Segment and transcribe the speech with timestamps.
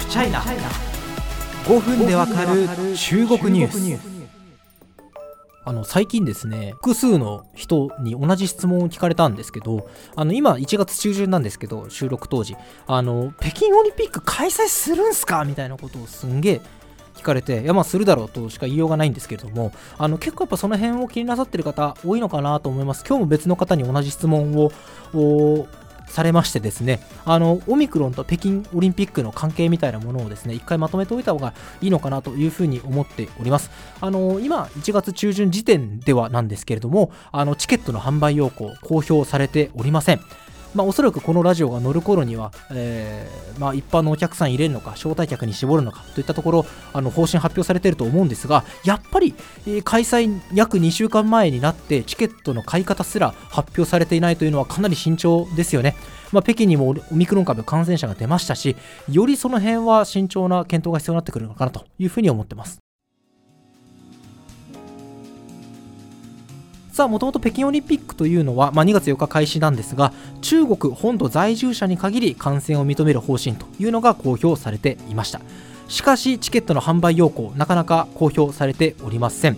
[0.00, 2.66] フチャイナ5分でわかる
[2.96, 4.20] 中国ニュース。
[5.66, 12.56] あの最近ですね複数の人に同じ質問を聞かれたんですけどあの今1月中旬なんですけど収録当時。
[12.86, 15.44] あの北京オリンピック開催するんすか？
[15.44, 16.60] みたいなことをすんげえ
[17.14, 23.04] 聞かれていやまあするだろうとしか言いようがないんですけれどもあの結構やっぱその辺を気になさってる方多いのかなと思います。
[23.06, 24.72] 今日も別の方に同じ質問を
[26.10, 33.70] されましてですね、あの、オミクロンと北京オリンピックの関係みたいなものをですね、一回まとめておいた方がいいのかなというふうに思っております。
[34.00, 40.20] あの、今、1月中旬時点ではなんですけれども、あの、チケットの販売要項、公表されておりません。
[40.74, 49.34] まあ、おそらくこのラジオが乗る頃には、えー、まあ、一般のお客さん入れるのか、招待客に絞るのかといったところ、あの方針発表されていると思うんですが、やっぱり、
[49.66, 55.96] えー、開催約2週間前になって、チケットの買い方すら発表されていないというのはかなり慎重ですよね。
[56.32, 58.76] まあ、北京にもオミクロン株感染者が出ましたし、
[59.10, 62.78] よりその辺は慎重な検討が必要になってくるのかなというふうに思ってます。
[67.00, 70.12] さあ、もともと北京オリンピックというのは、まあ、2月4日開始なんですが、
[70.42, 75.40] 中国本土在住者に限り感染を認める方針というのが公表されていました。
[75.88, 79.56] しかし、チケットの販売要項、なかなか公表されておりません。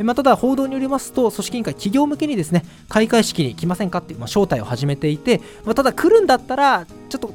[0.00, 7.32] まあ、ただ、報道によりますと、組織委員会、企業向けにですね、開会式に来ませんかっていう、まあ、招待を始めていて、まあ、ただ来るんだったら、ちょっと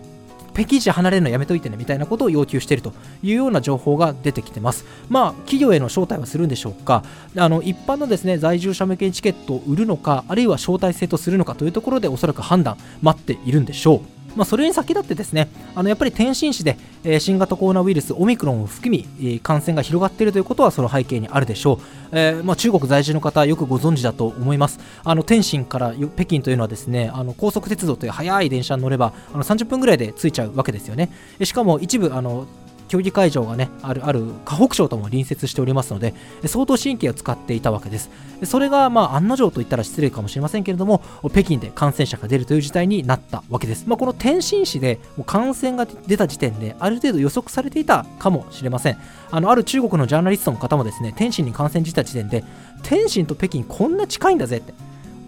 [0.56, 4.86] 北京市離れるのやめといてねみたいなことを要求しているというような情報が出てきてます。
[5.10, 7.04] まあ、企業への招待はするんでしょうか、
[7.38, 14.15] あの一般のですね在住者向けにチケットを売るのか、あるいは招待制とするのかというところでおそらく判断待っているんでしょう。
[14.36, 21.80] まあ、それに先立ってですねあのやっぱり天津市で、え、新型コロナウイルスオミクロンを含み、え、感染が広がっているということはその背景にあるでしょう、
[22.12, 24.80] えー、まあ、中国在住の方よくご存知だと思います。
[25.04, 31.12] あの天津から北京というのはですねあの高速鉄道という速い電車に乗ればあの30分ぐらいで着いちゃうわけですよね。
[31.44, 32.48] しかも一部あの
[32.88, 36.14] 競技会場がねあるある河北省とも隣接しておりますので
[36.46, 38.10] 相当神経を使っていたわけです。
[38.44, 48.98] それがまあ案の定と言ったら失礼かもしれませんけれども北京で感染者が出るという事態になったわけです、まあ、この天津市でもう感染が出た時点である程度予測されていたかもしれません。
[49.32, 52.44] あのある中国のジャーナリストの方もですね天津に感染した時点で
[52.84, 54.74] 天津と北京こんな近いんだぜって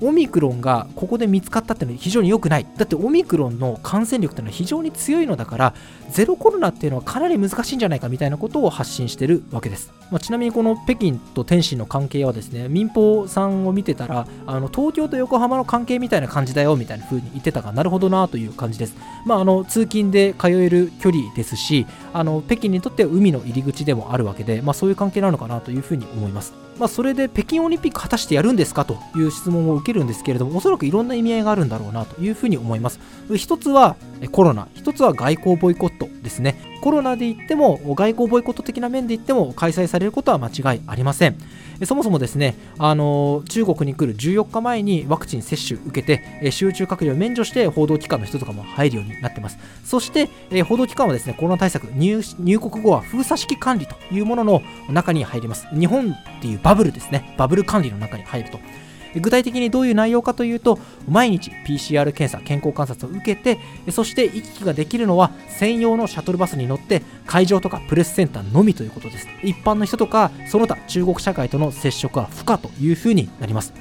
[0.02, 2.68] オミクロンがここで見つかったっていうのは非常に良くない。
[2.78, 5.74] だってオミクロンの感染力っていうのは非常に強いのだから、
[6.12, 9.92] ゼロコロナっていうのはかなり難しいんじゃないかみたいなことを発信してるわけです。
[10.12, 18.96] まあ、ちなみにこの北京と天津の関係はですね、民放さんを見てたら、あの東京と横浜の関係みたいな感じだよみたいな風に言ってたが、なるほどなという感じです。
[19.26, 26.67] まあ、あの通勤で通える距離ですし、あの北京にとっては海の入り口でもあるわけで、まあ、そういう関係なのかなというふうに思います。
[26.80, 33.00] まあ、それで北京オリンピック果たしてやるんですかという質問を受けるんですけれども、おそらくいろんな意味合いがあるんだろうなというふうに思います。
[33.36, 33.96] 一つは
[34.32, 36.56] コロナ、一つは外交ボイコットですね。
[36.82, 41.38] コロナで言っても、外交ボイコット的な面で言っても、開催されることは間違いありません。
[41.86, 49.58] そもそもですね、あの中国に来る14日前にワクチン接種受けて、集中隔離を免除して報道機関の人とかも入るようになってます。
[49.84, 50.30] そして、
[50.64, 55.68] 報道機関はですね、コロナ対策入、入国後は封鎖式管理というものの中に入ります。
[55.74, 58.60] 日本っていうバブルですね、バブル管理の中に入ると。
[59.16, 63.60] 具体的にどういう内容かというと毎日 PCR 検査健康観察を受けて
[63.92, 69.28] そして行き来ができるのは専用のシャトルバスに乗って会場とかプレスセンターのみということです。
[69.44, 73.74] 一般の人とかその他中国社会との接触は不可というふうになります。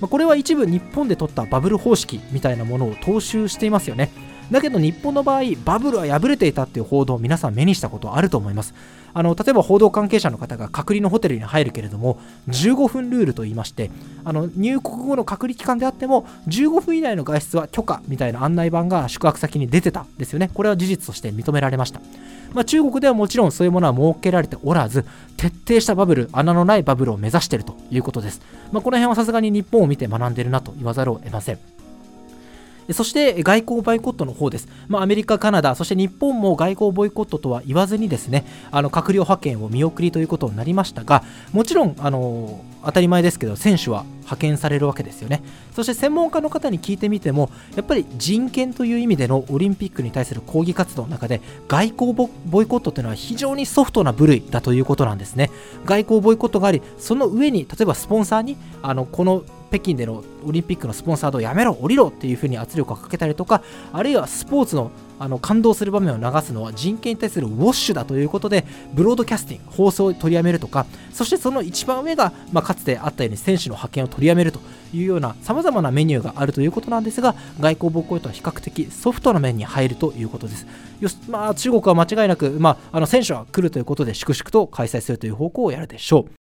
[0.00, 4.10] これは一部日本で取ったバブル方式みたいなものを踏襲していますよね。
[4.50, 8.74] だけど日本の場合バブルは破れていたっていう報道を皆さん目にしたことあると思います。
[9.12, 13.90] あの例えば報道関係者の方が隔離のホテルに入るけれども15分ルールといいまして
[14.24, 20.50] あの入国後の隔離期間であっても15分以内の外出は許可みたいな案内板が宿泊先に出てたですよね。
[20.52, 22.00] これは事実として認められました。
[22.52, 25.04] まあ、中国ではもちろんそういうものは設けられておらず
[25.36, 28.40] 徹底したバブル穴のないバブルを目指しているということです、
[28.72, 31.79] まあ、この辺はさすがに日本を見て学んでるなと言わざるを得ません。
[32.92, 34.68] そして外交ボイコットの方です。
[34.88, 41.22] まあ、アメリカ、カナダ、そして日本も外交ボイコットとは言わずにですね、あの閣僚派遣を見送りということになりましたが、
[41.52, 45.42] もちろん、あの当たり前ですけど、選手は派遣されるわけですよね。
[45.74, 55.50] そして専門家の方に聞いてみても、やっぱり人権という意味でのオリンピックに対する抗議活動の中で、外交ボイコットというのは非常にソフトな部類だということなんですね。
[55.84, 63.62] 外交ボイコットがあり、その上に、例えばスポンサーに、あのこの北京でのオリンピックのスポンサードをやめろ、降りろっていうふうに圧力をかけたりとか、
[63.92, 64.90] あるいはスポーツの
[65.20, 68.64] あの感動する場面を流すのは人権に対するウォッシュだということで、
[68.94, 74.60] ブロードキャスティング、放送を取りやめるとか、そしてその一番上が、まあ、かつてあったように選手の派遣を取りやめると
[74.94, 80.66] いうようなさまざまなメニューがあるということなんですが外交母校とは比較的ソフトな面に入るということです。
[81.00, 86.39] よし、まあ、中国は間違いなく、まあ、あの選手は来るということで粛々と開催するという方向をやるでしょう。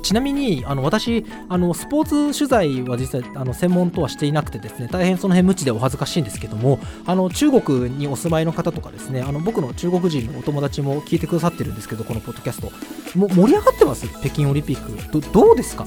[0.00, 12.72] ちなみにあの私あのスポーツ取材は実際あの専門とはしていなくてですね大変その辺無知でお恥ずかしいんですけどもあの中国にお住まいの方とかですねあの僕の中国人のお友達も聞いてくださってるんですけどこのポッドキャスト。
[13.18, 14.08] も盛り上がってます？
[14.20, 15.20] 北京オリンピック。
[15.20, 15.86] どどうですか？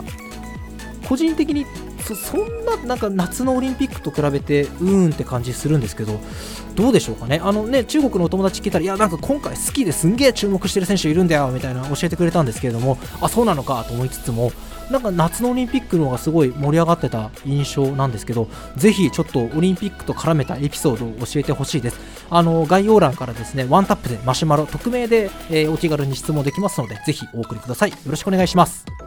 [1.07, 1.65] 個人的に
[2.15, 6.19] そそんななんか夏のオリンピックと比べてうーんって感じするんですけど
[6.75, 7.42] どうでしょうかね。
[7.44, 14.51] あのね中国のお友達聞いたらいやなんか今回好きですんげえ注目してる選手いるんだよみたいな教えてくれたんですけれどもあそうなのかと思いつつも
[14.92, 22.00] なんか夏のオリンピックの方がすごい盛り上がってた印象なんですけどぜひちょっとオリンピックと絡めたエピソードを教えてほしいです。
[22.30, 27.92] あの概要欄からですねワンタップでマシュマロ匿名で、えー、お気軽に質問できますのでぜひお送りください。
[27.92, 29.06] よろしくお願いします。